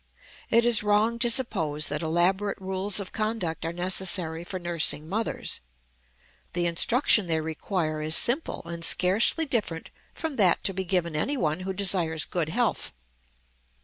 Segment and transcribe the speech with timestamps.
[0.49, 5.59] It is wrong to suppose that elaborate rules of conduct are necessary for nursing mothers;
[6.53, 11.59] the instruction they require is simple and scarcely different from that to be given anyone
[11.59, 12.93] who desires good health.